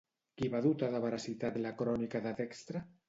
[0.39, 2.87] Qui va dotar de veracitat la Crònica de Dextre?